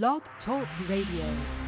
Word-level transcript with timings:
Blog 0.00 0.22
Talk 0.46 0.66
Radio. 0.88 1.61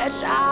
Stretch 0.00 0.24
out. 0.24 0.49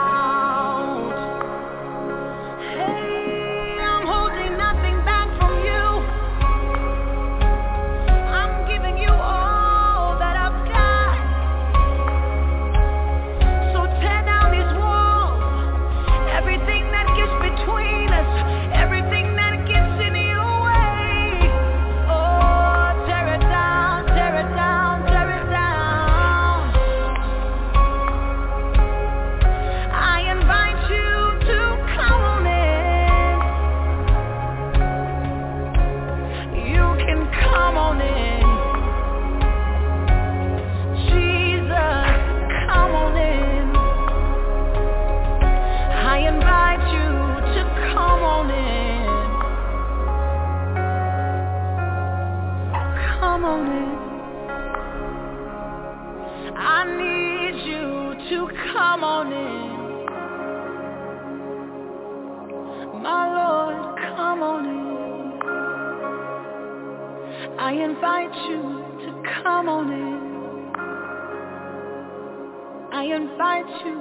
You 73.85 73.95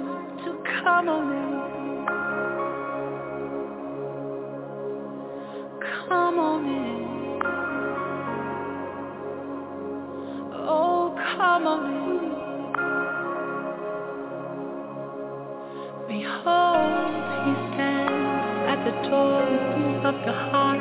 to 0.44 0.50
come 0.82 1.08
on 1.08 1.32
in. 1.32 1.52
Come 6.08 6.38
on 6.38 6.64
in. 6.66 7.40
Oh, 10.54 11.14
come 11.16 11.66
on 11.66 11.82
in. 11.94 12.18
Behold, 16.08 17.22
he 17.44 17.52
stands 17.74 18.68
at 18.72 18.78
the 18.84 18.94
door 19.08 19.42
of 20.08 20.14
your 20.24 20.38
heart 20.50 20.80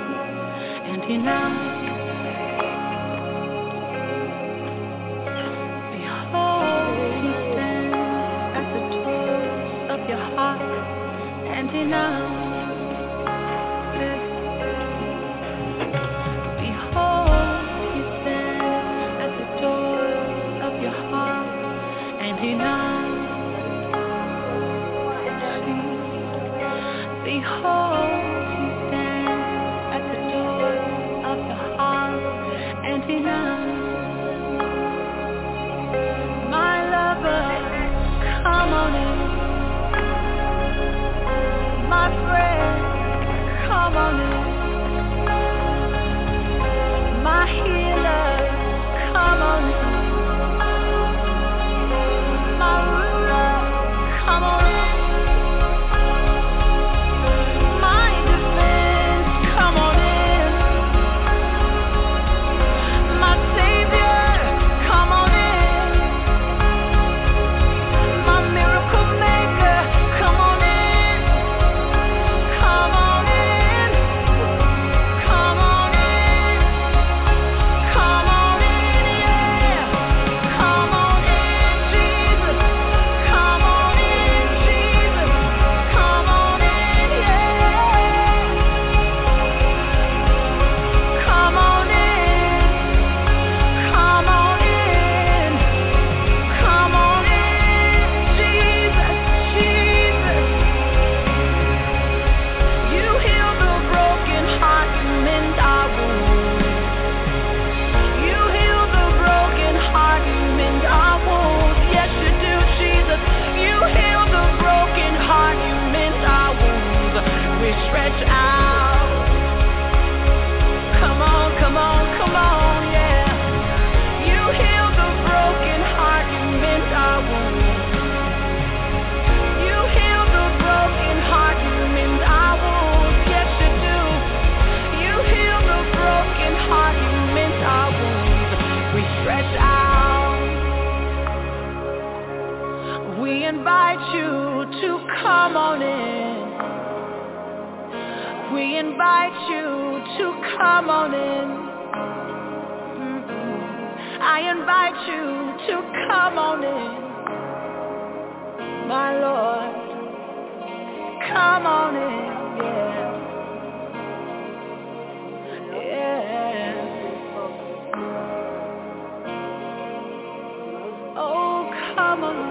and 0.90 1.04
he 1.04 1.18
knocks. 1.18 1.77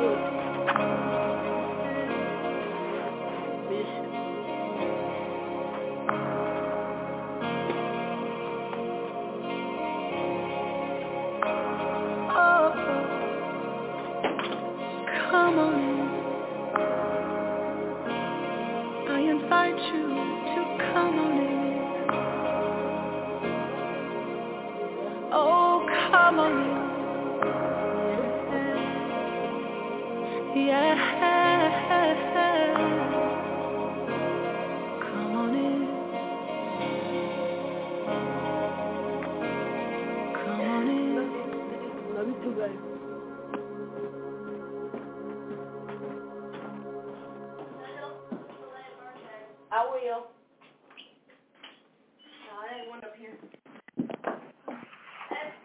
Lord. 0.06 1.06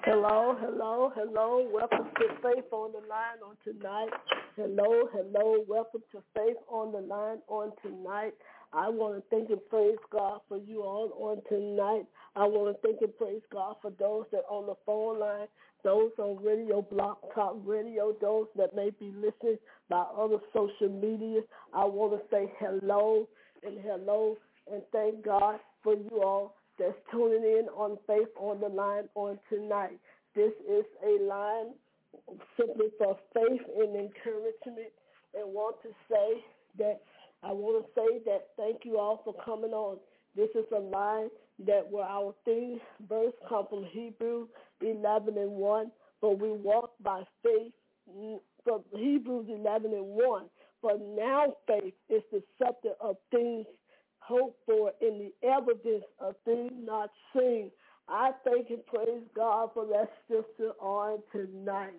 Hello, 0.03 0.57
hello, 0.59 1.11
hello. 1.15 1.69
Welcome 1.71 2.09
to 2.17 2.27
Faith 2.41 2.65
on 2.71 2.91
the 2.91 3.07
Line 3.07 3.37
on 3.45 3.55
tonight. 3.63 4.09
Hello, 4.55 5.07
hello. 5.13 5.63
Welcome 5.67 6.01
to 6.11 6.23
Faith 6.35 6.57
on 6.67 6.91
the 6.91 7.01
Line 7.01 7.37
on 7.47 7.71
tonight. 7.83 8.33
I 8.73 8.89
want 8.89 9.15
to 9.15 9.23
thank 9.29 9.51
and 9.51 9.59
praise 9.69 9.99
God 10.11 10.41
for 10.49 10.57
you 10.57 10.81
all 10.81 11.11
on 11.19 11.41
tonight. 11.47 12.07
I 12.35 12.45
want 12.47 12.75
to 12.75 12.81
thank 12.87 13.01
and 13.01 13.15
praise 13.15 13.43
God 13.53 13.75
for 13.79 13.91
those 13.99 14.25
that 14.31 14.45
on 14.49 14.65
the 14.65 14.75
phone 14.87 15.19
line, 15.19 15.47
those 15.83 16.11
on 16.17 16.43
Radio 16.43 16.81
Blog 16.81 17.17
Talk 17.35 17.57
Radio, 17.63 18.15
those 18.19 18.47
that 18.55 18.75
may 18.75 18.89
be 18.89 19.13
listening 19.15 19.59
by 19.87 20.03
other 20.17 20.37
social 20.51 20.89
media. 20.89 21.41
I 21.75 21.85
want 21.85 22.13
to 22.13 22.35
say 22.35 22.51
hello 22.59 23.27
and 23.63 23.77
hello 23.83 24.37
and 24.71 24.81
thank 24.91 25.23
God 25.23 25.59
for 25.83 25.93
you 25.93 26.21
all 26.23 26.55
that's 26.79 26.95
tuning 27.11 27.43
in 27.43 27.67
on 27.75 27.97
Faith 28.07 28.29
on 28.39 28.59
the 28.59 28.67
Line 28.67 29.03
on 29.15 29.37
tonight. 29.49 29.99
This 30.35 30.53
is 30.69 30.85
a 31.05 31.23
line 31.23 31.73
simply 32.57 32.87
for 32.97 33.17
faith 33.33 33.61
and 33.77 33.95
encouragement 33.95 34.91
and 35.33 35.53
want 35.53 35.75
to 35.83 35.89
say 36.09 36.43
that 36.77 37.01
I 37.43 37.51
want 37.51 37.85
to 37.85 37.91
say 37.99 38.19
that 38.25 38.47
thank 38.57 38.85
you 38.85 38.97
all 38.97 39.21
for 39.23 39.33
coming 39.43 39.71
on. 39.71 39.97
This 40.35 40.49
is 40.55 40.65
a 40.75 40.79
line 40.79 41.29
that 41.65 41.89
where 41.89 42.05
our 42.05 42.33
theme 42.45 42.79
verse 43.09 43.33
come 43.49 43.65
from 43.69 43.85
Hebrew 43.91 44.47
11 44.81 45.37
and 45.37 45.51
1, 45.51 45.91
but 46.21 46.39
we 46.39 46.51
walk 46.51 46.91
by 47.03 47.23
faith, 47.43 47.73
from 48.63 48.83
Hebrews 48.95 49.47
11 49.49 49.91
and 49.93 50.05
1. 50.05 50.45
But 50.81 50.99
now 51.01 51.53
faith 51.67 51.93
is 52.09 52.23
the 52.31 52.41
substance 52.57 52.95
of 53.01 53.17
things 53.31 53.65
hoped 54.19 54.59
for 54.65 54.91
and 55.01 55.21
the 55.21 55.31
evidence 55.47 56.05
of 56.19 56.35
things 56.45 56.71
not 56.83 57.11
seen. 57.35 57.71
I 58.07 58.31
thank 58.43 58.69
and 58.69 58.85
praise 58.85 59.23
God 59.35 59.69
for 59.73 59.85
that 59.87 60.11
sister 60.27 60.71
on 60.79 61.19
tonight. 61.31 61.93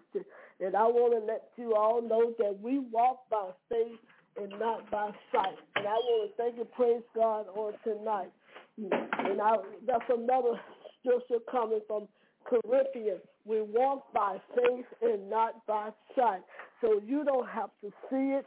And 0.61 0.77
I 0.77 0.85
want 0.85 1.15
to 1.15 1.33
let 1.33 1.51
you 1.57 1.75
all 1.75 2.03
know 2.03 2.35
that 2.39 2.59
we 2.61 2.81
walk 2.81 3.29
by 3.31 3.51
faith 3.69 3.99
and 4.37 4.51
not 4.59 4.91
by 4.91 5.11
sight. 5.33 5.57
And 5.77 5.87
I 5.87 5.93
want 5.95 6.31
to 6.31 6.43
thank 6.43 6.59
and 6.59 6.71
praise 6.73 7.03
God 7.15 7.47
on 7.55 7.75
tonight. 7.85 8.31
And 8.79 9.41
I, 9.41 9.57
that's 9.87 10.05
another 10.09 10.61
scripture 11.01 11.43
coming 11.51 11.81
from 11.87 12.09
Corinthians. 12.45 13.21
We 13.45 13.63
walk 13.63 14.13
by 14.13 14.39
faith 14.55 14.87
and 15.03 15.31
not 15.31 15.65
by 15.67 15.91
sight. 16.17 16.43
So 16.81 17.01
you 17.07 17.25
don't 17.25 17.49
have 17.49 17.71
to 17.83 17.91
see 18.11 18.37
it 18.37 18.47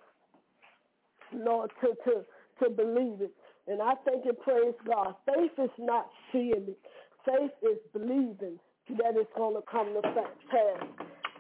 nor 1.34 1.68
to, 1.68 1.88
to, 2.06 2.26
to 2.64 2.70
believe 2.70 3.22
it. 3.22 3.32
And 3.68 3.82
I 3.82 3.94
thank 4.06 4.26
and 4.26 4.40
praise 4.40 4.76
God. 4.86 5.16
Faith 5.26 5.52
is 5.58 5.72
not 5.80 6.10
seeing 6.32 6.68
it. 6.70 6.80
Faith 7.26 7.52
is 7.64 7.80
believing 7.94 8.60
that 8.90 9.16
it's 9.16 9.32
going 9.36 9.56
to 9.56 9.64
come 9.70 9.94
to 9.96 10.02
pass. 10.02 10.88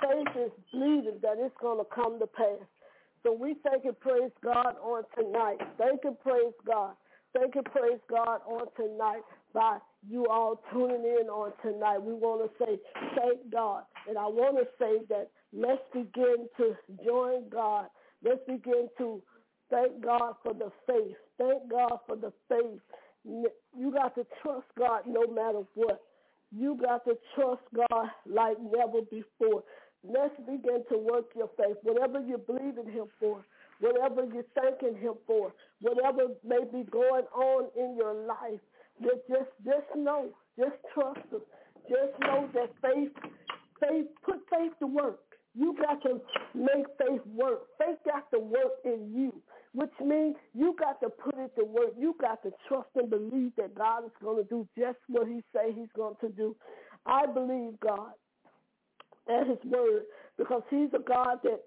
Faith 0.01 0.45
is 0.45 0.51
believing 0.71 1.19
that 1.21 1.35
it's 1.37 1.55
going 1.61 1.77
to 1.77 1.85
come 1.93 2.19
to 2.19 2.27
pass. 2.27 2.65
So 3.23 3.33
we 3.33 3.55
thank 3.63 3.85
and 3.85 3.99
praise 3.99 4.31
God 4.43 4.75
on 4.83 5.03
tonight. 5.17 5.57
Thank 5.77 6.01
and 6.05 6.19
praise 6.19 6.53
God. 6.65 6.93
Thank 7.37 7.55
and 7.55 7.65
praise 7.65 7.99
God 8.09 8.41
on 8.47 8.67
tonight 8.75 9.21
by 9.53 9.77
you 10.07 10.25
all 10.27 10.61
tuning 10.71 11.03
in 11.03 11.27
on 11.27 11.51
tonight. 11.61 12.01
We 12.01 12.13
want 12.13 12.49
to 12.49 12.65
say 12.65 12.79
thank 13.15 13.51
God. 13.51 13.83
And 14.07 14.17
I 14.17 14.25
want 14.25 14.57
to 14.57 14.65
say 14.79 15.05
that 15.09 15.29
let's 15.53 15.81
begin 15.93 16.47
to 16.57 16.75
join 17.03 17.49
God. 17.49 17.87
Let's 18.23 18.41
begin 18.47 18.89
to 18.99 19.21
thank 19.69 20.03
God 20.03 20.35
for 20.43 20.53
the 20.53 20.71
faith. 20.87 21.17
Thank 21.37 21.69
God 21.69 21.99
for 22.07 22.15
the 22.15 22.31
faith. 22.49 22.79
You 23.25 23.91
got 23.91 24.15
to 24.15 24.25
trust 24.41 24.67
God 24.77 25.01
no 25.07 25.27
matter 25.27 25.61
what. 25.73 26.01
You 26.51 26.77
got 26.81 27.03
to 27.05 27.17
trust 27.33 27.63
God 27.75 28.07
like 28.25 28.57
never 28.61 29.01
before. 29.09 29.63
Let's 30.03 30.35
begin 30.45 30.83
to 30.91 30.97
work 30.97 31.25
your 31.35 31.49
faith. 31.57 31.77
Whatever 31.81 32.19
you 32.19 32.37
believe 32.37 32.77
in 32.77 32.91
him 32.91 33.07
for, 33.19 33.43
whatever 33.79 34.23
you're 34.31 34.43
thanking 34.53 34.95
him 35.01 35.15
for, 35.25 35.51
whatever 35.81 36.27
may 36.43 36.63
be 36.71 36.83
going 36.89 37.25
on 37.35 37.69
in 37.75 37.97
your 37.97 38.13
life, 38.13 38.61
just 39.01 39.27
just, 39.27 39.49
just 39.65 39.95
know, 39.95 40.29
just 40.57 40.75
trust 40.93 41.19
him. 41.31 41.41
Just 41.89 42.19
know 42.21 42.49
that 42.53 42.71
faith, 42.81 43.11
faith, 43.79 44.05
put 44.23 44.39
faith 44.49 44.71
to 44.79 44.87
work. 44.87 45.19
You 45.57 45.75
got 45.81 46.01
to 46.03 46.21
make 46.53 46.85
faith 46.99 47.21
work. 47.33 47.63
Faith 47.79 47.97
got 48.05 48.29
to 48.31 48.39
work 48.39 48.73
in 48.83 49.11
you, 49.13 49.33
which 49.73 49.91
means 50.03 50.35
you 50.53 50.75
got 50.77 50.99
to 51.01 51.09
put 51.09 51.35
it 51.37 51.51
to 51.57 51.65
work. 51.65 51.93
You 51.97 52.15
got 52.19 52.43
to 52.43 52.51
trust 52.67 52.89
and 52.95 53.09
believe 53.09 53.51
that 53.57 53.73
God 53.75 54.05
is 54.05 54.11
going 54.21 54.43
to 54.43 54.49
do 54.49 54.67
just 54.77 54.97
what 55.07 55.27
he 55.27 55.41
say 55.53 55.71
he's 55.73 55.91
going 55.95 56.15
to 56.21 56.29
do. 56.29 56.55
I 57.05 57.25
believe 57.25 57.79
God 57.79 58.11
and 59.27 59.49
his 59.49 59.59
word 59.65 60.03
because 60.37 60.63
he's 60.69 60.89
a 60.93 60.99
God 60.99 61.39
that 61.43 61.61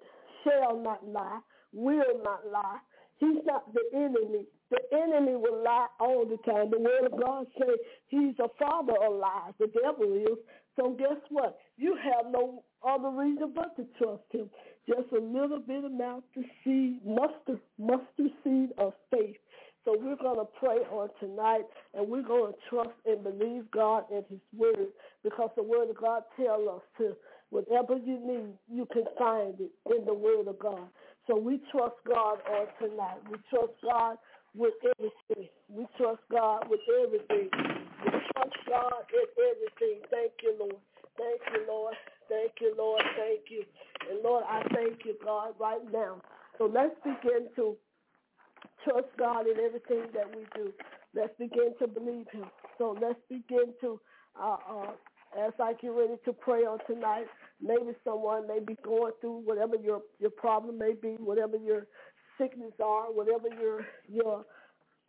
shall 0.45 0.79
not 0.79 1.07
lie, 1.07 1.41
will 1.73 2.23
not 2.23 2.41
lie. 2.51 2.79
He's 3.19 3.45
not 3.45 3.73
the 3.75 3.83
enemy. 3.97 4.47
The 4.71 4.79
enemy 4.93 5.35
will 5.35 5.65
lie 5.65 5.87
all 5.99 6.25
the 6.25 6.37
time. 6.51 6.71
The 6.71 6.79
word 6.79 7.13
of 7.13 7.19
God 7.19 7.47
says 7.59 7.77
he's 8.09 8.35
a 8.39 8.49
father 8.59 8.95
of 9.03 9.19
lies. 9.19 9.55
The 9.59 9.69
devil 9.83 10.15
is. 10.15 10.39
So 10.77 10.91
guess 10.91 11.19
what? 11.31 11.59
You 11.77 11.97
have 11.97 12.31
no 12.31 12.63
other 12.87 13.11
reason 13.11 13.53
but 13.55 13.77
to 13.77 13.87
trust 14.03 14.23
him. 14.31 14.51
Just 14.87 15.13
a 15.13 15.21
little 15.21 15.61
bit 15.61 15.85
of 15.85 15.93
to 15.93 16.45
seed, 16.65 17.01
mustard, 17.05 17.61
mustard 17.79 18.33
seed 18.43 18.71
of 18.79 18.93
faith. 19.11 19.37
So 19.85 19.97
we're 19.99 20.17
going 20.17 20.39
to 20.39 20.49
pray 20.59 20.79
on 20.91 21.09
tonight, 21.21 21.65
and 21.95 22.09
we're 22.09 22.23
going 22.23 22.53
to 22.53 22.59
trust 22.69 22.97
and 23.07 23.23
believe 23.23 23.71
God 23.71 24.05
and 24.13 24.25
his 24.29 24.41
word 24.57 24.89
because 25.25 25.51
the 25.57 25.63
word 25.63 25.91
of 25.91 25.97
God 25.97 26.23
tells 26.37 26.69
us 26.69 26.83
to 26.99 27.17
Whatever 27.51 27.97
you 27.97 28.21
need, 28.21 28.53
you 28.71 28.87
can 28.93 29.05
find 29.19 29.55
it 29.59 29.71
in 29.97 30.05
the 30.05 30.13
Word 30.13 30.49
of 30.49 30.59
God. 30.59 30.89
So 31.27 31.39
we 31.39 31.61
trust 31.73 31.97
God 32.07 32.39
on 32.51 32.67
tonight. 32.79 33.21
We 33.31 33.39
trust 33.49 33.73
God 33.83 34.19
with 34.55 34.75
everything. 34.85 35.49
We 35.69 35.87
trust 35.97 36.21
God 36.31 36.69
with 36.69 36.81
everything. 37.05 37.49
We 38.05 38.11
trust 38.11 38.57
God 38.69 39.01
in 39.13 39.29
everything. 39.49 40.03
Thank 40.11 40.33
you, 40.43 40.57
Lord. 40.59 40.77
Thank 41.17 41.41
you, 41.53 41.65
Lord. 41.69 41.95
Thank 42.29 42.53
you, 42.61 42.75
Lord. 42.77 43.03
Thank 43.17 43.51
you. 43.51 43.65
And 44.11 44.23
Lord, 44.23 44.45
I 44.49 44.63
thank 44.75 45.05
you, 45.05 45.15
God, 45.25 45.55
right 45.59 45.81
now. 45.93 46.21
So 46.59 46.71
let's 46.73 46.95
begin 47.05 47.49
to 47.57 47.77
trust 48.85 49.09
God 49.19 49.47
in 49.47 49.59
everything 49.65 50.07
that 50.15 50.29
we 50.35 50.45
do. 50.55 50.73
Let's 51.15 51.33
begin 51.39 51.75
to 51.81 51.87
believe 51.89 52.27
him. 52.33 52.47
So 52.79 52.97
let's 53.01 53.19
begin 53.29 53.75
to 53.81 54.01
uh, 54.41 54.57
uh, 54.71 54.91
as 55.37 55.53
I 55.61 55.75
get 55.75 55.89
ready 55.89 56.15
to 56.25 56.33
pray 56.33 56.61
on 56.61 56.79
tonight, 56.87 57.27
maybe 57.61 57.93
someone 58.05 58.47
may 58.49 58.61
be 58.61 58.77
going 58.83 59.13
through 59.21 59.43
whatever 59.45 59.77
your 59.77 60.01
your 60.19 60.31
problem 60.31 60.79
may 60.79 60.95
be, 60.95 61.17
whatever 61.19 61.57
your 61.57 61.87
sickness 62.39 62.73
are, 62.83 63.13
whatever 63.13 63.49
your 63.61 63.87
your 64.09 64.45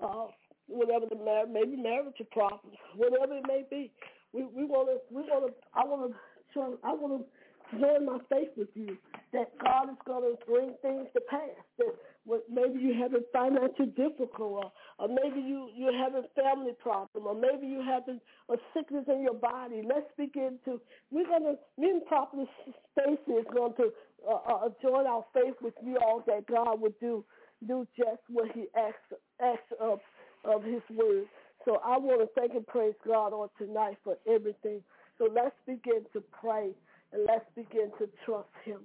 uh, 0.03 0.27
whatever 0.67 1.05
the 1.09 1.15
maybe 1.51 1.75
marriage 1.75 2.21
problems, 2.31 2.77
whatever 2.95 3.37
it 3.37 3.45
may 3.47 3.63
be. 3.69 3.91
We 4.33 4.43
we 4.43 4.65
want 4.65 4.89
to 4.89 5.15
we 5.15 5.21
want 5.23 5.47
to 5.47 5.53
I 5.73 5.85
want 5.85 6.11
to 6.11 6.17
I 6.57 6.93
want 6.93 7.23
to 7.23 7.77
join 7.77 8.05
my 8.05 8.19
faith 8.29 8.49
with 8.57 8.69
you 8.75 8.97
that 9.33 9.51
God 9.63 9.89
is 9.91 9.97
going 10.05 10.23
to 10.23 10.45
bring 10.45 10.73
things 10.81 11.07
to 11.13 11.21
pass. 11.29 11.55
That 11.77 11.93
what 12.25 12.43
maybe 12.51 12.79
you 12.79 12.93
having 12.99 13.23
financial 13.33 13.85
difficulty, 13.87 14.33
or, 14.39 14.71
or 14.99 15.07
maybe 15.07 15.41
you 15.41 15.69
you're 15.75 15.97
having 15.97 16.23
family 16.35 16.73
problem, 16.79 17.27
or 17.27 17.35
maybe 17.35 17.67
you 17.67 17.81
having 17.85 18.19
a 18.49 18.55
sickness 18.73 19.05
in 19.07 19.23
your 19.23 19.35
body. 19.35 19.83
Let's 19.87 20.09
begin 20.17 20.59
to. 20.65 20.81
We're 21.11 21.25
going 21.27 21.43
to. 21.43 21.55
Me 21.81 21.89
and 21.89 22.05
Prophet 22.05 22.47
Stacy 22.93 23.31
is 23.33 23.45
going 23.53 23.73
to 23.75 23.91
uh, 24.27 24.35
uh, 24.65 24.69
join 24.81 25.07
our 25.07 25.25
faith 25.33 25.55
with 25.61 25.73
you 25.83 25.97
all 25.97 26.23
that 26.27 26.47
God 26.47 26.81
would 26.81 26.99
do 26.99 27.23
do 27.67 27.87
just 27.97 28.21
what 28.29 28.51
He 28.53 28.65
asks 28.77 29.21
asks 29.41 29.73
of 29.79 29.99
of 30.45 30.63
His 30.63 30.81
word. 30.95 31.25
So 31.65 31.79
I 31.83 31.97
want 31.97 32.21
to 32.21 32.27
thank 32.39 32.53
and 32.53 32.65
praise 32.67 32.95
God 33.05 33.33
on 33.33 33.49
tonight 33.57 33.97
for 34.03 34.17
everything. 34.27 34.81
So 35.19 35.29
let's 35.33 35.55
begin 35.67 36.05
to 36.13 36.23
pray 36.41 36.71
and 37.13 37.25
let's 37.27 37.45
begin 37.55 37.91
to 37.99 38.09
trust 38.25 38.49
Him 38.65 38.79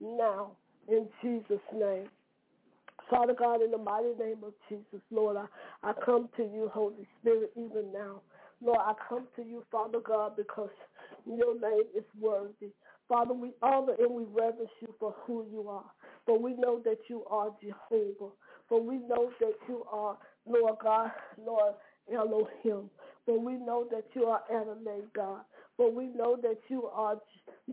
now 0.00 0.52
in 0.88 1.08
Jesus' 1.22 1.60
name. 1.74 2.08
Father 3.10 3.34
God, 3.34 3.62
in 3.62 3.72
the 3.72 3.78
mighty 3.78 4.14
name 4.18 4.38
of 4.44 4.52
Jesus, 4.68 5.02
Lord, 5.10 5.36
I, 5.36 5.46
I 5.82 5.92
come 6.04 6.28
to 6.36 6.44
you, 6.44 6.70
Holy 6.72 7.06
Spirit, 7.20 7.52
even 7.56 7.92
now. 7.92 8.22
Lord, 8.62 8.78
I 8.80 8.92
come 9.08 9.26
to 9.36 9.42
you, 9.42 9.64
Father 9.72 10.00
God, 10.00 10.36
because 10.36 10.70
your 11.26 11.58
name 11.60 11.86
is 11.96 12.04
worthy. 12.20 12.72
Father, 13.08 13.34
we 13.34 13.52
honor 13.62 13.94
and 13.98 14.12
we 14.12 14.24
reverence 14.24 14.70
you 14.80 14.94
for 15.00 15.14
who 15.26 15.44
you 15.50 15.68
are. 15.68 15.90
For 16.26 16.38
we 16.38 16.54
know 16.54 16.80
that 16.84 16.98
you 17.08 17.24
are 17.28 17.50
Jehovah. 17.60 18.32
For 18.68 18.80
we 18.80 18.98
know 18.98 19.30
that 19.40 19.54
you 19.68 19.84
are, 19.90 20.16
Lord 20.46 20.76
God, 20.82 21.10
Lord 21.44 21.74
Elohim. 22.12 22.90
For 23.26 23.40
we 23.40 23.54
know 23.54 23.86
that 23.90 24.04
you 24.14 24.26
are 24.26 24.42
Adonai, 24.50 25.00
God. 25.14 25.40
For 25.80 25.90
we 25.90 26.08
know 26.08 26.36
that 26.42 26.58
you 26.68 26.88
are 26.92 27.16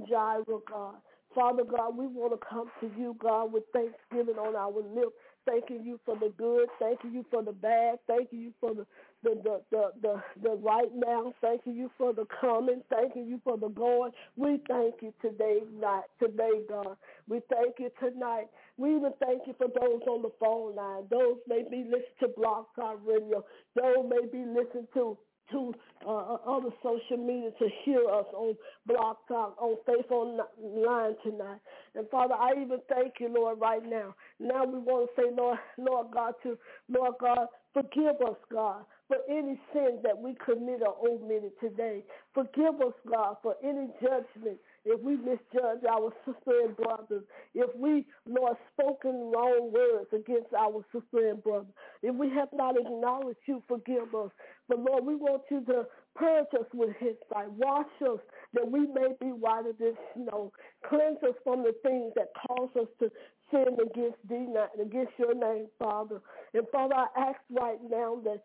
Jireh, 0.08 0.46
God. 0.72 0.96
Father 1.36 1.66
God, 1.66 1.98
we 1.98 2.08
want 2.08 2.32
to 2.40 2.48
come 2.48 2.72
to 2.80 2.90
you, 2.98 3.18
God, 3.20 3.52
with 3.52 3.64
thanksgiving 3.74 4.40
on 4.40 4.56
our 4.56 4.72
lips, 4.72 5.12
thanking 5.46 5.84
you 5.84 6.00
for 6.06 6.16
the 6.16 6.32
good, 6.38 6.70
thanking 6.80 7.12
you 7.12 7.26
for 7.30 7.44
the 7.44 7.52
bad, 7.52 8.00
thanking 8.08 8.40
you 8.40 8.54
for 8.62 8.74
the 8.74 8.86
the 9.24 9.36
the 9.44 9.62
the 9.72 9.92
the, 10.02 10.24
the 10.42 10.56
right 10.56 10.90
now, 10.96 11.34
thanking 11.42 11.76
you 11.76 11.92
for 11.98 12.14
the 12.14 12.26
coming, 12.40 12.82
thanking 12.90 13.28
you 13.28 13.42
for 13.44 13.58
the 13.58 13.68
going. 13.68 14.14
We 14.38 14.62
thank 14.70 14.96
you 15.02 15.14
today, 15.22 15.60
not 15.82 16.06
today, 16.18 16.62
God. 16.70 16.96
We 17.28 17.42
thank 17.54 17.76
you 17.80 17.90
tonight. 18.00 18.48
We 18.78 18.96
even 18.96 19.12
thank 19.22 19.42
you 19.48 19.56
for 19.58 19.68
those 19.68 20.02
on 20.08 20.22
the 20.22 20.32
phone 20.40 20.76
line. 20.76 21.04
Those 21.12 21.38
may 21.48 21.64
be 21.70 21.84
listening 21.84 22.18
to 22.22 22.30
Blog 22.30 22.68
Talk 22.76 23.00
Radio. 23.06 23.44
Those 23.76 24.06
may 24.10 24.26
be 24.32 24.46
listening 24.46 24.88
to 24.94 25.18
to 25.52 25.74
uh, 26.08 26.38
other 26.46 26.70
social 26.84 27.18
media 27.18 27.52
to 27.60 27.68
hear 27.84 28.00
us 28.00 28.26
on 28.34 28.56
Blog 28.86 29.18
Talk, 29.28 29.56
on 29.60 29.76
Faith 29.86 30.10
Online 30.12 31.16
tonight. 31.24 31.60
And 31.96 32.08
Father, 32.10 32.36
I 32.36 32.52
even 32.62 32.80
thank 32.90 33.16
you, 33.20 33.34
Lord, 33.34 33.60
right 33.60 33.84
now. 33.84 34.16
Now 34.40 34.66
we 34.66 34.80
want 34.80 35.10
to 35.16 35.22
say, 35.22 35.30
Lord, 35.36 35.58
Lord 35.78 36.08
God, 36.14 36.34
to 36.44 36.58
Lord 36.90 37.16
God, 37.20 37.48
forgive 37.74 38.22
us, 38.28 38.38
God, 38.52 38.86
for 39.08 39.18
any 39.30 39.60
sins 39.74 40.00
that 40.04 40.18
we 40.18 40.36
committed 40.44 40.84
or 40.84 41.10
omitted 41.10 41.52
today. 41.60 42.04
Forgive 42.34 42.82
us, 42.82 42.94
God, 43.10 43.38
for 43.42 43.56
any 43.64 43.88
judgment 44.02 44.58
if 44.88 45.02
we 45.02 45.18
misjudge 45.18 45.84
our 45.90 46.14
sister 46.26 46.62
and 46.66 46.76
brothers, 46.78 47.24
if 47.54 47.70
we, 47.76 48.06
Lord, 48.26 48.56
spoken 48.74 49.32
wrong 49.34 49.72
words 49.74 50.08
against 50.14 50.54
our 50.58 50.86
sister 50.94 51.30
and 51.30 51.44
brother, 51.44 51.68
if 52.04 52.16
we 52.16 52.30
have 52.30 52.50
not 52.54 52.80
acknowledged 52.80 53.40
you, 53.48 53.62
forgive 53.68 54.16
us. 54.16 54.32
But 54.70 54.80
Lord, 54.80 55.06
we 55.06 55.16
want 55.16 55.44
you 55.52 55.62
to 55.66 55.86
purge 56.16 56.48
us 56.60 56.68
with 56.74 56.96
his 57.00 57.16
sight. 57.32 57.52
Wash 57.52 57.88
us 58.04 58.20
that 58.54 58.70
we 58.70 58.82
may 58.82 59.10
be 59.20 59.28
whiter 59.28 59.74
than 59.78 59.94
snow. 60.16 60.52
Cleanse 60.88 61.22
us 61.24 61.36
from 61.44 61.64
the 61.64 61.74
things 61.84 62.14
that 62.16 62.30
cause 62.48 62.70
us 62.80 62.88
to 63.00 63.12
sin 63.52 63.78
against 63.82 64.18
thee, 64.30 64.48
not 64.48 64.72
against 64.82 65.14
your 65.20 65.36
name, 65.36 65.68
Father. 65.80 66.22
And 66.54 66.66
Father, 66.72 66.96
I 66.96 67.08
ask 67.18 67.40
right 67.52 67.80
now 67.90 68.22
that 68.24 68.42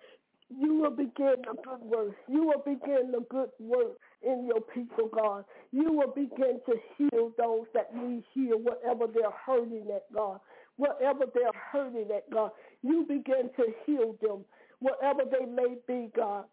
you 0.50 0.74
will 0.74 0.90
begin 0.90 1.36
a 1.50 1.54
good 1.54 1.82
work. 1.82 2.14
You 2.28 2.44
will 2.46 2.62
begin 2.64 3.12
a 3.16 3.20
good 3.32 3.50
work 3.58 3.96
in 4.24 4.46
your 4.46 4.60
people, 4.60 5.08
God. 5.08 5.44
You 5.72 5.92
will 5.92 6.12
begin 6.14 6.60
to 6.66 6.74
heal 6.98 7.32
those 7.38 7.66
that 7.74 7.94
need 7.96 8.24
heal, 8.34 8.58
whatever 8.58 9.06
they're 9.12 9.30
hurting 9.46 9.86
at, 9.94 10.04
God. 10.14 10.40
Whatever 10.76 11.26
they're 11.34 11.50
hurting 11.72 12.08
at, 12.14 12.30
God. 12.30 12.50
You 12.82 13.04
begin 13.08 13.50
to 13.56 13.66
heal 13.86 14.16
them, 14.22 14.44
whatever 14.80 15.22
they 15.30 15.46
may 15.46 15.76
be, 15.86 16.10
God 16.16 16.44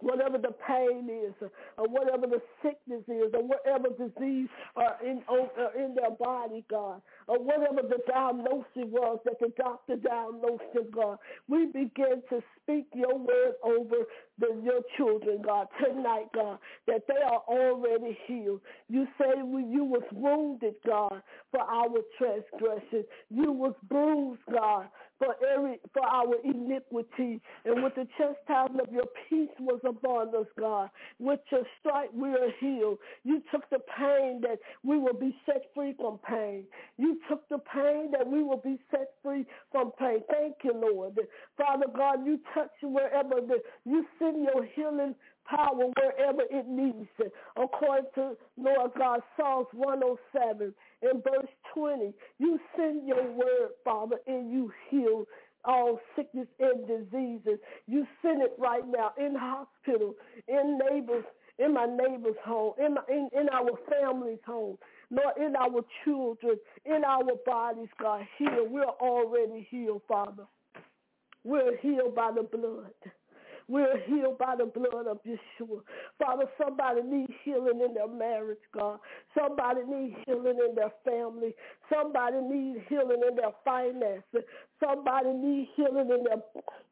whatever 0.00 0.38
the 0.38 0.54
pain 0.66 1.08
is, 1.10 1.34
or 1.78 1.88
whatever 1.88 2.26
the 2.26 2.40
sickness 2.62 3.02
is, 3.08 3.32
or 3.34 3.42
whatever 3.42 3.88
disease 3.90 4.48
are 4.76 4.96
in, 5.04 5.22
or 5.28 5.50
uh, 5.58 5.70
in 5.76 5.94
their 5.94 6.10
body, 6.18 6.64
God, 6.70 7.00
or 7.28 7.38
whatever 7.38 7.82
the 7.88 7.98
diagnosis 8.08 8.90
was 8.90 9.18
that 9.24 9.38
the 9.40 9.52
doctor 9.56 9.96
diagnosed 9.96 10.64
them, 10.74 10.86
God. 10.94 11.18
We 11.48 11.66
begin 11.66 12.22
to 12.30 12.42
speak 12.66 12.86
your 12.94 13.18
word 13.18 13.54
over 13.64 13.96
the, 14.38 14.48
your 14.64 14.80
children, 14.96 15.40
God, 15.44 15.68
tonight, 15.84 16.26
God, 16.34 16.58
that 16.88 17.02
they 17.08 17.22
are 17.24 17.42
already 17.48 18.18
healed. 18.26 18.60
You 18.88 19.06
say 19.18 19.30
you 19.38 19.84
was 19.84 20.02
wounded, 20.12 20.74
God, 20.86 21.22
for 21.52 21.60
our 21.60 21.88
transgression. 22.18 23.04
You 23.30 23.52
was 23.52 23.74
bruised, 23.88 24.42
God, 24.52 24.88
for 25.18 25.36
every 25.54 25.80
for 25.94 26.04
our 26.04 26.34
iniquity. 26.44 27.40
And 27.64 27.82
with 27.84 27.94
the 27.96 28.08
chastisement 28.18 28.88
of 28.88 28.92
your 28.94 29.06
peace 29.30 29.50
was 29.60 29.80
upon 29.88 30.28
us, 30.36 30.46
God. 30.58 30.90
With 31.20 31.40
your 31.52 31.62
stripe 31.80 32.12
we 32.14 32.30
are 32.30 32.52
healed. 32.60 32.98
You 33.24 33.42
took 33.52 33.68
the 33.70 33.80
pain 33.98 34.40
that 34.42 34.58
we 34.84 34.98
will 34.98 35.14
be 35.18 35.36
set 35.46 35.62
free 35.74 35.94
from 35.98 36.18
pain. 36.28 36.64
You 36.98 37.20
took 37.30 37.48
the 37.48 37.58
pain 37.74 38.10
that 38.12 38.26
we 38.26 38.42
will 38.42 38.62
be 38.64 38.78
set 38.90 39.12
free 39.22 39.46
from 39.72 39.92
pain. 39.98 40.20
Thank 40.30 40.56
you, 40.64 40.74
Lord. 40.74 41.18
Father 41.58 41.86
God, 41.94 42.26
you 42.26 42.40
touch 42.56 42.70
wherever 42.82 43.36
the, 43.46 43.58
you 43.84 44.06
send 44.18 44.42
your 44.42 44.64
healing 44.74 45.14
power 45.48 45.86
wherever 45.96 46.42
it 46.50 46.66
needs. 46.68 47.08
It. 47.18 47.32
According 47.56 48.10
to 48.16 48.32
Lord 48.56 48.92
God, 48.98 49.20
Psalms 49.36 49.68
107 49.72 50.74
in 51.02 51.22
verse 51.22 51.50
20, 51.74 52.12
you 52.38 52.58
send 52.76 53.06
your 53.06 53.30
word, 53.32 53.70
Father, 53.84 54.16
and 54.26 54.50
you 54.50 54.72
heal 54.90 55.24
all 55.64 56.00
sickness 56.16 56.48
and 56.60 56.86
diseases. 56.86 57.58
You 57.86 58.06
send 58.22 58.42
it 58.42 58.54
right 58.58 58.84
now 58.86 59.12
in 59.18 59.34
hospital, 59.36 60.14
in 60.48 60.78
neighbors, 60.90 61.24
in 61.58 61.74
my 61.74 61.86
neighbor's 61.86 62.36
home, 62.44 62.74
in, 62.78 62.94
my, 62.94 63.02
in, 63.08 63.28
in 63.38 63.48
our 63.50 63.70
family's 63.90 64.38
home, 64.46 64.78
Lord, 65.10 65.36
in 65.38 65.54
our 65.56 65.84
children, 66.04 66.56
in 66.84 67.04
our 67.04 67.24
bodies, 67.44 67.88
God, 68.00 68.22
heal. 68.38 68.66
We're 68.68 68.84
already 68.84 69.66
healed, 69.70 70.02
Father. 70.08 70.44
We're 71.46 71.78
healed 71.78 72.16
by 72.16 72.32
the 72.36 72.42
blood. 72.42 72.92
We're 73.68 73.98
healed 74.06 74.38
by 74.38 74.56
the 74.58 74.66
blood 74.66 75.06
of 75.08 75.18
Yeshua. 75.24 75.80
Father, 76.18 76.46
somebody 76.60 77.02
needs 77.02 77.32
healing 77.44 77.80
in 77.84 77.94
their 77.94 78.08
marriage, 78.08 78.58
God. 78.76 78.98
Somebody 79.38 79.82
needs 79.88 80.16
healing 80.26 80.58
in 80.68 80.74
their 80.74 80.92
family. 81.04 81.54
Somebody 81.92 82.38
needs 82.42 82.80
healing 82.88 83.22
in 83.28 83.36
their 83.36 83.52
finances. 83.64 84.44
Somebody 84.84 85.30
needs 85.34 85.70
healing 85.76 86.10
in 86.10 86.24
their, 86.24 86.42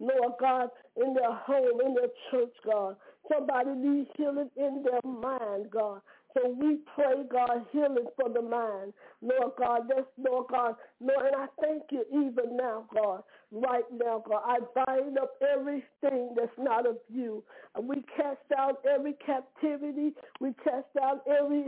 Lord 0.01 0.35
God, 0.41 0.69
in 1.05 1.15
their 1.15 1.35
home, 1.35 1.81
in 1.85 1.95
their 1.95 2.11
church, 2.31 2.55
God. 2.65 2.97
Somebody 3.33 3.71
needs 3.77 4.11
healing 4.17 4.51
in 4.57 4.85
their 4.85 5.03
mind, 5.13 5.71
God. 5.73 6.01
So 6.35 6.49
we 6.49 6.79
pray, 6.95 7.25
God, 7.31 7.67
healing 7.73 8.07
for 8.21 8.29
the 8.31 8.43
mind. 8.43 8.93
Lord 9.23 9.53
God, 9.59 9.83
that's, 9.89 10.07
Lord 10.19 10.47
God, 10.51 10.75
Lord, 11.01 11.27
and 11.27 11.37
I 11.37 11.47
thank 11.63 11.85
you 11.91 12.05
even 12.11 12.57
now, 12.57 12.87
God, 12.95 13.23
right 13.53 13.85
now, 13.93 14.23
God. 14.29 14.43
I 14.47 14.59
bind 14.87 15.19
up 15.19 15.33
everything 15.55 16.35
that's 16.37 16.53
not 16.59 16.87
of 16.87 16.99
you. 17.13 17.45
And 17.75 17.89
we 17.89 18.05
cast 18.17 18.39
out 18.59 18.83
every 18.93 19.15
captivity. 19.27 20.13
We 20.41 20.55
cast 20.65 20.87
out 21.03 21.23
every 21.29 21.67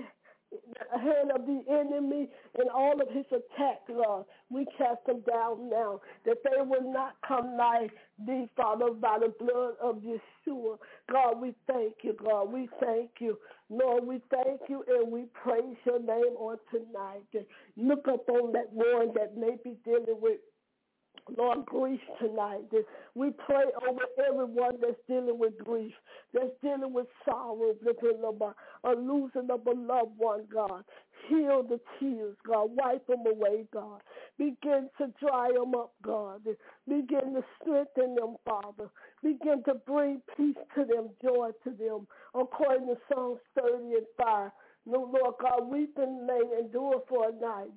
hand 0.93 1.31
of 1.35 1.47
the 1.47 1.63
enemy 1.71 2.29
and 2.59 2.71
all 2.71 3.01
of 3.01 3.09
his 3.09 3.27
attacks, 3.29 3.89
Lord. 3.89 4.25
We 4.51 4.67
cast 4.79 5.05
them 5.07 5.23
down 5.29 5.71
now, 5.71 6.01
that 6.25 6.39
they 6.45 6.63
will 6.63 6.93
not 6.93 7.17
come 7.27 7.57
nigh 7.57 7.89
thee, 8.27 8.49
Father, 8.57 8.91
by 8.91 9.19
the 9.21 9.33
blood 9.39 9.75
of 9.83 10.03
Yeshua. 10.03 10.79
God, 11.11 11.41
we 11.41 11.55
thank 11.67 11.95
you, 12.03 12.15
God. 12.23 12.53
We 12.53 12.69
thank 12.81 13.11
you. 13.21 13.39
Lord, 13.69 14.07
we 14.07 14.21
thank 14.31 14.61
you 14.69 14.85
and 14.89 15.11
we 15.11 15.25
praise 15.43 15.77
your 15.85 15.99
name 15.99 16.37
on 16.39 16.59
tonight. 16.71 17.47
Look 17.77 18.07
up 18.09 18.29
on 18.29 18.53
that 18.53 18.73
one 18.73 19.13
that 19.15 19.37
may 19.37 19.57
be 19.63 19.77
dealing 19.85 20.21
with 20.21 20.39
Lord, 21.37 21.67
grief 21.67 22.01
tonight. 22.21 22.65
We 23.15 23.31
pray 23.31 23.65
over 23.89 24.03
everyone 24.29 24.75
that's 24.81 24.95
dealing 25.09 25.39
with 25.39 25.59
grief, 25.59 25.95
that's 26.33 26.51
dealing 26.63 26.93
with 26.93 27.07
sorrow, 27.25 27.75
or 28.83 28.95
losing 28.95 29.51
of 29.51 29.67
a 29.67 29.71
loved 29.71 30.19
one, 30.19 30.45
God. 30.53 30.85
Heal 31.29 31.65
the 31.65 31.81
tears, 31.99 32.37
God. 32.47 32.71
Wipe 32.75 33.07
them 33.07 33.25
away, 33.27 33.67
God. 33.73 34.01
Begin 34.39 34.89
to 34.99 35.13
dry 35.21 35.51
them 35.53 35.75
up, 35.75 35.93
God. 36.03 36.43
Begin 36.87 37.35
to 37.35 37.43
strengthen 37.61 38.15
them, 38.15 38.37
Father. 38.45 38.91
Begin 39.23 39.63
to 39.65 39.75
bring 39.87 40.23
peace 40.37 40.57
to 40.77 40.85
them, 40.85 41.09
joy 41.23 41.51
to 41.65 41.71
them, 41.71 42.07
according 42.35 42.87
to 42.87 42.97
Psalms 43.13 43.41
30 43.59 43.95
and 43.95 44.07
5. 44.19 44.51
No, 44.87 45.11
Lord 45.13 45.35
God, 45.41 45.69
weeping 45.69 46.27
may 46.27 46.41
endure 46.61 47.03
for 47.09 47.29
a 47.29 47.33
night, 47.33 47.71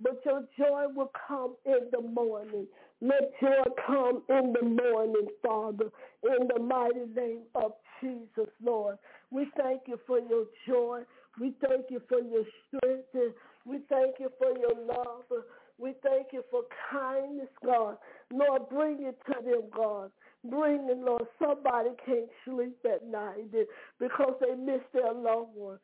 but 0.00 0.20
your 0.24 0.42
joy 0.58 0.86
will 0.94 1.12
come 1.28 1.54
in 1.64 1.88
the 1.92 2.02
morning. 2.02 2.66
Let 3.00 3.30
joy 3.40 3.62
come 3.86 4.22
in 4.28 4.52
the 4.52 4.66
morning, 4.66 5.28
Father, 5.40 5.90
in 6.24 6.48
the 6.52 6.60
mighty 6.60 7.06
name 7.14 7.42
of 7.54 7.72
Jesus, 8.00 8.52
Lord. 8.62 8.98
We 9.30 9.46
thank 9.56 9.82
you 9.86 10.00
for 10.06 10.18
your 10.18 10.46
joy. 10.66 11.02
We 11.40 11.54
thank 11.66 11.86
you 11.90 12.02
for 12.08 12.18
your 12.20 12.44
strength. 12.66 13.34
We 13.64 13.78
thank 13.88 14.16
you 14.18 14.30
for 14.38 14.58
your 14.58 14.74
love. 14.84 15.44
We 15.78 15.94
thank 16.02 16.28
you 16.32 16.42
for 16.50 16.62
kindness, 16.90 17.48
God. 17.64 17.98
Lord, 18.32 18.68
bring 18.68 19.04
it 19.04 19.16
to 19.26 19.34
them, 19.44 19.62
God. 19.74 20.10
Bring 20.44 20.88
it, 20.90 20.98
Lord. 20.98 21.22
Somebody 21.38 21.90
can't 22.04 22.28
sleep 22.44 22.78
at 22.84 23.06
night 23.06 23.52
because 24.00 24.34
they 24.40 24.56
miss 24.56 24.80
their 24.92 25.12
loved 25.12 25.54
one. 25.54 25.78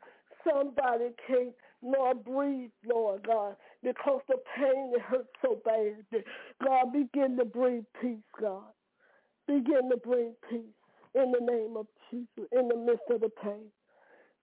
Somebody 0.49 1.11
can't, 1.27 1.55
Lord, 1.83 2.25
breathe, 2.25 2.71
Lord 2.87 3.27
God, 3.27 3.57
because 3.83 4.21
the 4.29 4.39
pain 4.57 4.93
it 4.95 5.01
hurts 5.03 5.29
so 5.43 5.61
bad. 5.65 6.25
God, 6.65 6.93
begin 6.93 7.37
to 7.39 7.45
bring 7.45 7.85
peace, 8.01 8.19
God. 8.41 8.65
Begin 9.47 9.91
to 9.91 9.97
bring 9.97 10.35
peace 10.51 10.75
in 11.15 11.33
the 11.33 11.41
name 11.41 11.77
of 11.77 11.87
Jesus, 12.11 12.49
in 12.53 12.69
the 12.69 12.77
midst 12.77 13.05
of 13.11 13.21
the 13.21 13.31
pain. 13.43 13.71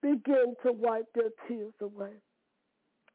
Begin 0.01 0.55
to 0.65 0.71
wipe 0.71 1.07
their 1.13 1.29
tears 1.47 1.73
away. 1.81 2.13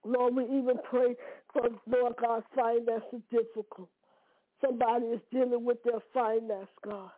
Lord, 0.04 0.36
we 0.36 0.44
even 0.44 0.76
pray 0.88 1.16
for, 1.52 1.68
Lord 1.86 2.14
God, 2.20 2.44
finances 2.54 3.22
difficult. 3.30 3.88
Somebody 4.64 5.06
is 5.06 5.20
dealing 5.32 5.64
with 5.64 5.82
their 5.84 6.00
finance, 6.14 6.68
God 6.84 7.10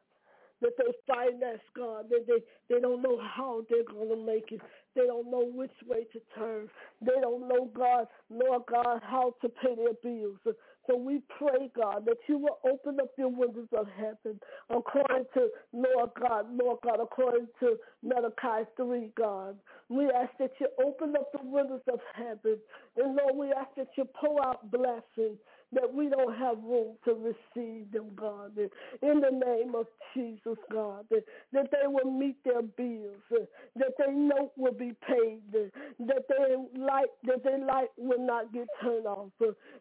that 0.61 0.73
they 0.79 0.93
finance, 1.07 1.61
God, 1.77 2.07
that 2.11 2.27
they, 2.27 2.75
they 2.75 2.81
don't 2.81 3.03
know 3.03 3.19
how 3.21 3.63
they're 3.69 3.85
going 3.85 4.09
to 4.09 4.25
make 4.25 4.51
it. 4.53 4.61
They 4.99 5.07
don't 5.07 5.31
know 5.31 5.45
which 5.55 5.71
way 5.87 6.07
to 6.13 6.21
turn. 6.37 6.69
They 7.01 7.15
don't 7.23 7.47
know, 7.49 7.71
God, 7.73 8.09
Lord 8.31 8.63
God, 8.69 9.01
how 9.03 9.35
to 9.43 9.49
pay 9.49 9.77
their 9.77 9.95
bills. 10.03 10.39
So 10.89 10.97
we 10.97 11.21
pray, 11.39 11.71
God, 11.77 12.05
that 12.07 12.17
you 12.29 12.39
will 12.39 12.59
open 12.69 12.99
up 13.01 13.11
your 13.17 13.29
windows 13.29 13.69
of 13.79 13.87
heaven 13.97 14.41
according 14.71 15.27
to, 15.35 15.49
Lord 15.73 16.11
God, 16.19 16.47
Lord 16.51 16.79
God, 16.83 16.99
according 17.01 17.47
to 17.61 17.77
Malachi 18.03 18.69
3, 18.77 19.11
God. 19.17 19.57
We 19.89 20.07
ask 20.07 20.33
that 20.41 20.53
you 20.61 20.67
open 20.85 21.15
up 21.15 21.31
the 21.33 21.49
windows 21.49 21.83
of 21.93 22.01
heaven. 22.15 22.59
And 22.97 23.17
Lord, 23.17 23.37
we 23.37 23.53
ask 23.53 23.69
that 23.77 23.89
you 23.97 24.05
pour 24.21 24.45
out 24.45 24.71
blessings 24.73 25.39
that 25.73 25.93
we 25.93 26.09
don't 26.09 26.37
have 26.37 26.59
room 26.65 26.97
to 27.05 27.15
receive 27.15 27.91
them, 27.93 28.11
God. 28.17 28.59
In 29.03 29.21
the 29.21 29.33
name 29.33 29.75
of 29.75 29.87
Jesus, 30.15 30.59
God, 30.73 31.07
that 31.11 31.71
they 31.73 31.87
will 31.87 32.11
meet 32.11 32.37
their 32.45 32.63
bills, 32.63 33.23
that 33.77 33.93
their 33.99 34.13
note 34.13 34.53
will 34.57 34.73
be 34.75 34.95
paid, 35.07 35.43
that 35.53 36.25
their 36.29 36.59
light, 36.77 37.09
that 37.25 37.45
their 37.45 37.59
light 37.65 37.89
will 37.99 38.25
not 38.25 38.53
get 38.53 38.69
turned 38.83 39.07
off. 39.07 39.31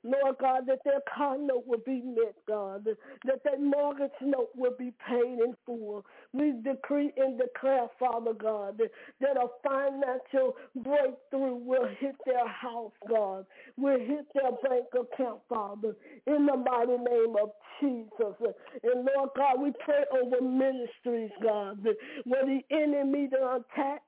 Lord 0.03 0.37
God, 0.41 0.63
that 0.67 0.79
their 0.85 1.01
car 1.15 1.37
note 1.37 1.65
will 1.67 1.83
be 1.85 2.01
met, 2.01 2.35
God, 2.47 2.85
that 3.25 3.43
their 3.43 3.59
mortgage 3.59 4.11
note 4.21 4.49
will 4.55 4.75
be 4.77 4.93
paid 5.07 5.39
in 5.39 5.55
full. 5.65 6.05
We 6.33 6.53
decree 6.63 7.11
and 7.17 7.39
declare, 7.39 7.87
Father 7.99 8.33
God, 8.33 8.79
that 9.21 9.37
a 9.37 9.47
financial 9.67 10.55
breakthrough 10.75 11.55
will 11.55 11.87
hit 11.99 12.15
their 12.25 12.47
house, 12.47 12.93
God, 13.09 13.45
will 13.77 13.99
hit 13.99 14.25
their 14.33 14.51
bank 14.63 14.85
account, 14.93 15.41
Father, 15.49 15.76
in 16.27 16.45
the 16.45 16.57
mighty 16.57 16.97
name 16.97 17.35
of 17.41 17.51
Jesus. 17.81 18.55
And 18.83 19.07
Lord 19.15 19.29
God, 19.35 19.61
we 19.61 19.71
pray 19.85 20.03
over 20.13 20.41
ministries, 20.41 21.31
God, 21.43 21.79
where 22.25 22.45
the 22.45 22.61
enemy 22.71 23.29
to 23.29 23.61
attack, 23.61 24.01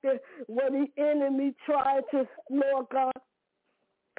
where 0.47 0.71
the 0.71 0.87
enemy 0.97 1.53
tried 1.65 2.03
to, 2.11 2.27
Lord 2.49 2.87
God, 2.91 3.13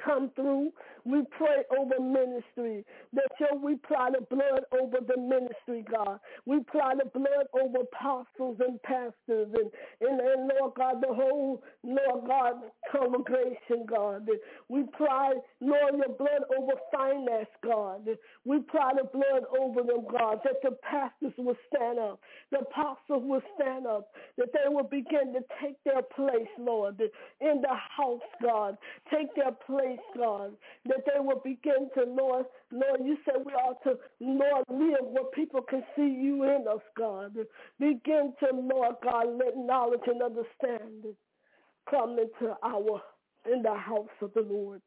come 0.03 0.31
through. 0.35 0.71
We 1.05 1.23
pray 1.37 1.63
over 1.77 1.99
ministry 2.01 2.85
that 3.13 3.29
your 3.39 3.57
we 3.59 3.73
apply 3.75 4.11
the 4.11 4.25
blood 4.35 4.63
over 4.79 4.97
the 5.05 5.17
ministry, 5.19 5.85
God. 5.89 6.19
We 6.45 6.57
apply 6.57 6.95
the 7.03 7.09
blood 7.09 7.47
over 7.53 7.79
apostles 7.79 8.57
and 8.59 8.81
pastors 8.83 9.13
and, 9.53 9.71
and, 10.01 10.19
and 10.21 10.51
Lord 10.59 10.73
God, 10.77 11.01
the 11.01 11.13
whole, 11.13 11.63
Lord 11.83 12.27
God, 12.27 12.53
congregation, 12.91 13.85
God. 13.87 14.27
We 14.69 14.81
apply, 14.81 15.33
Lord, 15.61 15.95
your 15.97 16.15
blood 16.17 16.43
over 16.57 16.73
finance, 16.93 17.49
God. 17.63 18.07
We 18.45 18.57
apply 18.57 18.91
the 18.97 19.09
blood 19.11 19.43
over 19.59 19.83
them, 19.83 20.05
God, 20.11 20.39
that 20.45 20.61
the 20.63 20.77
pastors 20.89 21.33
will 21.37 21.57
stand 21.73 21.99
up, 21.99 22.19
the 22.51 22.59
apostles 22.59 23.23
will 23.25 23.43
stand 23.59 23.87
up, 23.87 24.09
that 24.37 24.49
they 24.53 24.69
will 24.73 24.83
begin 24.85 25.33
to 25.33 25.41
take 25.61 25.81
their 25.85 26.01
place, 26.03 26.49
Lord, 26.59 26.99
in 27.41 27.61
the 27.61 27.75
house, 27.97 28.21
God. 28.41 28.77
Take 29.13 29.35
their 29.35 29.51
place, 29.65 29.99
God, 30.17 30.51
that 30.91 31.05
they 31.07 31.19
will 31.21 31.41
begin 31.43 31.89
to, 31.95 32.03
Lord, 32.05 32.45
Lord, 32.71 33.01
you 33.05 33.17
said 33.25 33.43
we 33.45 33.53
ought 33.53 33.81
to, 33.85 33.95
Lord, 34.21 34.65
live 34.69 35.05
where 35.05 35.31
people 35.33 35.61
can 35.63 35.83
see 35.95 36.03
you 36.21 36.43
in 36.43 36.65
us, 36.71 36.81
God. 36.97 37.35
Begin 37.79 38.33
to, 38.41 38.47
Lord 38.53 38.97
God, 39.03 39.27
let 39.39 39.57
knowledge 39.57 40.01
and 40.07 40.21
understanding 40.21 41.15
come 41.89 42.17
into 42.19 42.55
our, 42.63 43.01
in 43.51 43.63
the 43.63 43.75
house 43.75 44.09
of 44.21 44.33
the 44.35 44.41
Lord, 44.43 44.81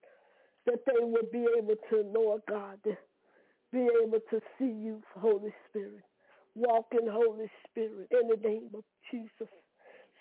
that 0.66 0.80
they 0.86 1.04
will 1.04 1.28
be 1.32 1.46
able 1.58 1.76
to, 1.90 2.02
Lord 2.14 2.42
God, 2.48 2.78
be 3.72 3.88
able 4.04 4.20
to 4.30 4.40
see 4.58 4.66
you, 4.66 5.02
Holy 5.18 5.54
Spirit. 5.70 6.04
Walk 6.54 6.88
in 6.92 7.08
Holy 7.10 7.50
Spirit 7.70 8.08
in 8.12 8.28
the 8.28 8.48
name 8.48 8.70
of 8.74 8.84
Jesus. 9.10 9.48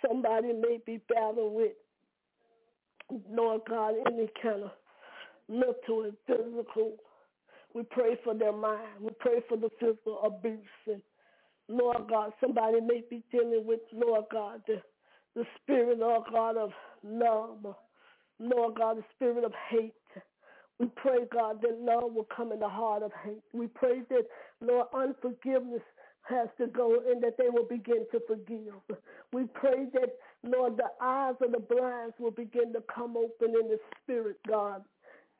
Somebody 0.07 0.53
may 0.53 0.79
be 0.85 0.99
battling 1.09 1.53
with, 1.53 1.73
Lord 3.29 3.61
God, 3.69 3.95
any 4.07 4.29
kind 4.41 4.63
of 4.65 4.71
mental 5.49 6.03
and 6.03 6.13
physical. 6.27 6.97
We 7.73 7.83
pray 7.83 8.17
for 8.23 8.33
their 8.35 8.53
mind. 8.53 8.87
We 9.01 9.11
pray 9.19 9.39
for 9.49 9.57
the 9.57 9.69
physical 9.79 10.19
abuse. 10.23 10.59
And 10.87 11.01
Lord 11.67 12.07
God, 12.09 12.33
somebody 12.41 12.81
may 12.81 13.03
be 13.09 13.23
dealing 13.31 13.65
with, 13.65 13.79
Lord 13.93 14.25
God, 14.31 14.61
the, 14.67 14.81
the 15.35 15.45
spirit, 15.61 15.99
Lord 15.99 16.23
God, 16.31 16.57
of 16.57 16.71
love. 17.03 17.75
Lord 18.39 18.75
God, 18.77 18.97
the 18.97 19.03
spirit 19.15 19.43
of 19.43 19.53
hate. 19.69 19.93
We 20.79 20.87
pray, 20.95 21.19
God, 21.31 21.61
that 21.61 21.79
love 21.79 22.13
will 22.13 22.27
come 22.35 22.51
in 22.51 22.59
the 22.59 22.69
heart 22.69 23.03
of 23.03 23.11
hate. 23.23 23.43
We 23.53 23.67
pray 23.67 24.01
that, 24.09 24.23
Lord, 24.61 24.87
unforgiveness 24.93 25.83
has 26.23 26.47
to 26.57 26.67
go 26.67 26.99
and 27.09 27.21
that 27.23 27.37
they 27.37 27.49
will 27.49 27.67
begin 27.69 28.05
to 28.11 28.19
forgive. 28.27 28.73
We 29.31 29.45
pray 29.53 29.85
that, 29.93 30.09
Lord, 30.43 30.77
the 30.77 30.89
eyes 31.01 31.35
of 31.41 31.51
the 31.51 31.59
blinds 31.59 32.15
will 32.19 32.31
begin 32.31 32.73
to 32.73 32.83
come 32.93 33.15
open 33.17 33.55
in 33.61 33.69
the 33.69 33.79
spirit, 34.01 34.37
God 34.47 34.83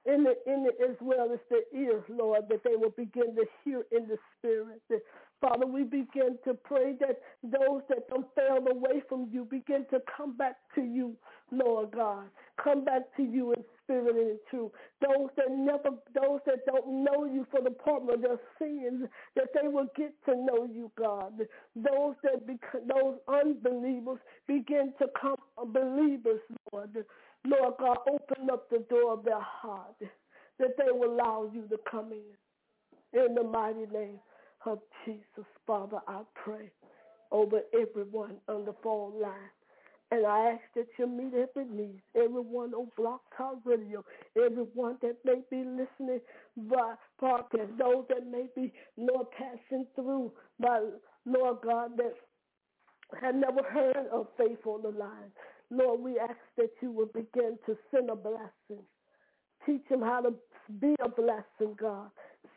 in 0.06 0.24
the 0.24 0.36
in 0.52 0.64
the 0.64 0.72
as 0.90 0.96
well 1.02 1.32
as 1.34 1.40
the 1.50 1.62
ear, 1.78 2.04
Lord, 2.10 2.44
that 2.50 2.64
they 2.64 2.76
will 2.76 2.92
begin 2.92 3.36
to 3.36 3.46
hear 3.64 3.84
in 3.92 4.08
the 4.08 4.18
spirit. 4.38 4.82
That, 4.90 5.02
Father, 5.42 5.66
we 5.66 5.84
begin 5.84 6.38
to 6.46 6.54
pray 6.54 6.96
that 7.00 7.20
those 7.44 7.82
that 7.90 8.08
don't 8.10 8.28
fail 8.36 8.60
away 8.70 9.02
from 9.10 9.30
you 9.32 9.46
begin 9.46 9.86
to 9.92 10.00
come 10.16 10.38
back 10.38 10.56
to 10.76 10.82
you, 10.82 11.16
Lord 11.52 11.92
God. 11.92 12.26
Come 12.64 12.86
back 12.86 13.04
to 13.18 13.24
you 13.24 13.54
in 13.54 13.64
spirit 13.84 14.16
and 14.16 14.32
in 14.32 14.40
truth. 14.50 14.72
Those 15.02 15.30
that 15.38 15.52
never, 15.52 15.98
those 16.16 16.40
that 16.46 16.66
don't 16.66 17.04
know 17.04 17.26
you 17.26 17.46
for 17.52 17.62
the 17.62 17.72
pardon 17.72 18.10
of 18.14 18.22
their 18.22 18.40
sins, 18.60 19.08
that 19.36 19.48
they 19.54 19.68
will 19.68 19.88
get 19.98 20.14
to 20.26 20.36
know 20.36 20.68
you, 20.72 20.92
God. 20.98 21.34
Those 21.76 22.16
that, 22.24 22.48
bec- 22.48 22.88
those 22.88 23.18
unbelievers 23.28 24.20
begin 24.48 24.94
to 25.00 25.08
come 25.20 25.36
believers, 25.74 26.42
Lord. 26.72 27.06
Lord 27.46 27.74
God, 27.80 27.98
open 28.10 28.50
up 28.52 28.70
the 28.70 28.86
door 28.90 29.14
of 29.14 29.26
their 29.26 29.42
heart 29.42 29.96
that 30.60 30.78
they 30.78 30.92
will 30.92 31.14
allow 31.14 31.50
you 31.54 31.68
to 31.70 31.78
come 31.90 32.12
in. 32.12 33.20
In 33.20 33.36
the 33.36 33.44
mighty 33.44 33.86
name 33.92 34.20
of 34.66 34.80
Jesus, 35.06 35.46
Father, 35.68 36.00
I 36.08 36.22
pray 36.36 36.72
over 37.32 37.62
everyone 37.74 38.38
on 38.48 38.66
the 38.66 38.74
phone 38.84 39.22
line. 39.22 39.52
And 40.12 40.28
I 40.28 40.52
ask 40.52 40.62
that 40.76 40.86
you 41.00 41.08
meet 41.08 41.34
every 41.34 41.66
need, 41.66 42.02
everyone 42.16 42.74
on 42.76 42.88
Blog 42.96 43.20
Talk 43.36 43.58
Radio, 43.66 44.06
everyone 44.38 44.98
that 45.02 45.18
may 45.26 45.42
be 45.50 45.64
listening 45.66 46.22
by 46.56 46.94
podcast, 47.22 47.78
those 47.80 48.06
that 48.10 48.28
may 48.30 48.46
be, 48.56 48.72
Lord, 48.96 49.28
passing 49.36 49.88
through 49.96 50.32
by, 50.60 50.82
Lord 51.26 51.58
God, 51.64 51.98
that 51.98 52.14
have 53.22 53.36
never 53.36 53.64
heard 53.64 54.08
of 54.12 54.28
faith 54.38 54.60
on 54.66 54.84
the 54.84 54.90
line. 54.90 55.32
Lord, 55.74 56.02
we 56.02 56.20
ask 56.20 56.38
that 56.58 56.72
you 56.82 56.92
will 56.92 57.08
begin 57.08 57.58
to 57.66 57.78
send 57.92 58.10
a 58.10 58.16
blessing. 58.16 58.84
Teach 59.66 59.84
them 59.90 60.02
how 60.02 60.22
to 60.22 60.34
be 60.80 60.96
a 61.04 61.10
blessing, 61.10 61.76
God. 61.80 62.10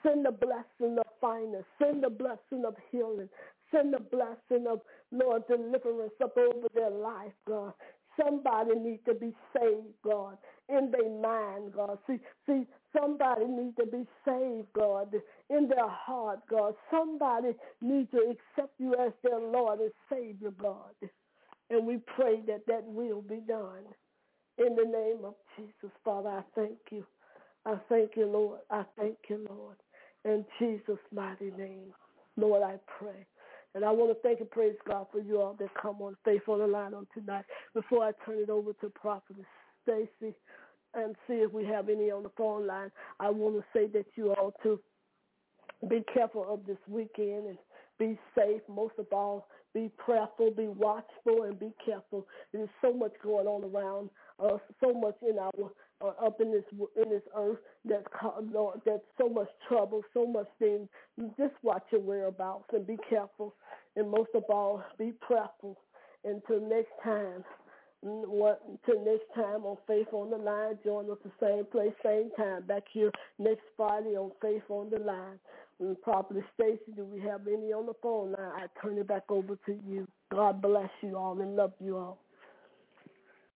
Send 0.03 0.27
a 0.27 0.33
blessing 0.33 0.99
of 0.99 1.07
finance. 1.21 1.65
Send 1.81 2.05
a 2.05 2.11
blessing 2.11 2.65
of 2.67 2.77
healing. 2.91 3.29
Send 3.73 3.95
a 3.95 4.01
blessing 4.01 4.67
of, 4.69 4.81
Lord, 5.13 5.45
deliverance 5.49 6.15
up 6.23 6.37
over 6.37 6.69
their 6.75 6.91
life, 6.91 7.33
God. 7.49 7.73
Somebody 8.23 8.77
needs 8.77 9.05
to 9.07 9.15
be 9.15 9.33
saved, 9.57 9.95
God, 10.05 10.39
in 10.69 10.91
their 10.91 11.11
mind, 11.21 11.73
God. 11.75 11.99
See, 12.07 12.19
see, 12.47 12.67
somebody 12.99 13.47
needs 13.47 13.77
to 13.79 13.87
be 13.87 14.07
saved, 14.27 14.69
God, 14.75 15.15
in 15.51 15.69
their 15.69 15.89
heart, 15.89 16.41
God. 16.51 16.75
Somebody 16.91 17.51
needs 17.83 18.11
to 18.13 18.19
accept 18.19 18.75
you 18.79 18.95
as 18.95 19.13
their 19.23 19.39
Lord 19.41 19.81
and 19.81 19.93
Savior, 20.11 20.53
God. 20.53 20.93
And 21.71 21.87
we 21.87 21.99
pray 22.17 22.41
that 22.47 22.67
that 22.67 22.85
will 22.85 23.23
be 23.23 23.41
done. 23.47 23.85
In 24.59 24.75
the 24.77 24.85
name 24.85 25.25
of 25.25 25.35
Jesus, 25.57 25.95
Father, 26.05 26.29
I 26.31 26.43
thank 26.55 26.79
you. 26.91 27.05
I 27.67 27.75
thank 27.89 28.13
you, 28.17 28.27
Lord. 28.27 28.61
I 28.71 28.85
thank 28.99 29.17
you, 29.29 29.47
Lord. 29.51 29.77
In 30.25 30.45
Jesus' 30.59 30.99
mighty 31.13 31.51
name, 31.59 31.93
Lord, 32.37 32.63
I 32.63 32.77
pray. 32.99 33.27
And 33.75 33.85
I 33.85 33.91
want 33.91 34.11
to 34.11 34.23
thank 34.23 34.41
and 34.41 34.51
praise 34.51 34.77
God 34.89 35.07
for 35.13 35.21
you 35.21 35.41
all 35.41 35.55
that 35.59 35.69
come 35.81 36.01
on 36.01 36.17
Faith 36.25 36.43
on 36.49 36.61
the 36.61 36.67
Line 36.67 36.95
on 36.95 37.07
tonight. 37.13 37.45
Before 37.75 38.05
I 38.05 38.13
turn 38.25 38.39
it 38.39 38.49
over 38.49 38.73
to 38.75 38.89
Prophet 38.91 39.37
Stacy 39.83 40.35
and 40.95 41.15
see 41.29 41.35
if 41.35 41.53
we 41.53 41.65
have 41.67 41.89
any 41.89 42.11
on 42.11 42.23
the 42.23 42.31
phone 42.39 42.67
line, 42.67 42.91
I 43.21 43.29
want 43.31 43.57
to 43.57 43.65
say 43.75 43.87
that 43.89 44.07
you 44.15 44.33
all 44.33 44.55
to 44.63 44.81
be 45.89 46.03
careful 46.13 46.47
of 46.49 46.65
this 46.67 46.79
weekend 46.89 47.47
and 47.49 47.59
be 47.99 48.19
safe. 48.37 48.63
Most 48.69 48.95
of 48.99 49.07
all, 49.13 49.47
be 49.77 49.91
prayerful, 49.99 50.53
be 50.53 50.69
watchful, 50.69 51.43
and 51.43 51.61
be 51.61 51.71
careful. 51.85 52.27
There's 52.51 52.71
so 52.81 52.95
much 52.95 53.13
going 53.23 53.47
on 53.47 53.63
around 53.63 54.09
us, 54.43 54.61
so 54.83 54.95
much 54.95 55.17
in 55.21 55.39
our 55.39 55.53
uh, 56.01 56.27
up 56.27 56.41
in 56.41 56.51
this 56.51 56.65
in 56.73 57.11
this 57.11 57.23
earth 57.37 57.59
that's 57.85 58.07
Lord, 58.51 58.81
that's 58.87 59.05
so 59.21 59.29
much 59.29 59.49
trouble, 59.69 60.01
so 60.15 60.27
much 60.27 60.49
things. 60.59 60.89
Just 61.39 61.53
watch 61.63 61.83
your 61.93 62.01
whereabouts 62.01 62.65
and 62.73 62.87
be 62.87 62.97
careful, 63.09 63.55
and 63.97 64.11
most 64.11 64.31
of 64.35 64.45
all, 64.49 64.83
be 64.99 65.13
prayerful. 65.21 65.77
Until 66.25 66.67
next 66.67 66.93
time. 67.05 67.45
What, 68.03 68.63
until 68.69 69.05
next 69.05 69.25
time 69.35 69.65
on 69.65 69.79
Faith 69.89 70.09
on 70.13 70.31
the 70.31 70.37
Line, 70.37 70.79
join 70.85 71.11
us 71.11 71.17
the 71.25 71.33
same 71.41 71.65
place, 71.65 71.93
same 72.05 72.31
time, 72.37 72.63
back 72.67 72.85
here 72.93 73.11
next 73.39 73.65
Friday 73.77 74.17
on 74.17 74.31
Faith 74.41 74.63
on 74.69 74.91
the 74.91 74.99
Line. 74.99 75.41
Prophet 76.03 76.39
Stacy, 76.55 76.93
do 76.97 77.05
we 77.05 77.21
have 77.21 77.43
any 77.49 77.73
on 77.73 77.87
the 77.87 77.95
phone 78.03 78.33
line? 78.33 78.53
I 78.57 78.67
turn 78.83 78.99
it 78.99 79.09
back 79.09 79.25
over 79.31 79.57
to 79.67 79.73
you. 79.89 80.09
God 80.33 80.63
bless 80.63 80.91
you 81.03 81.17
all 81.17 81.41
and 81.41 81.57
love 81.57 81.73
you 81.81 81.99
all. 81.99 82.19